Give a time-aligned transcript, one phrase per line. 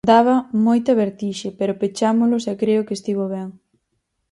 [0.09, 0.35] Daba
[0.65, 3.49] moita vertixe, pero pechámolos e creo que estivo ben.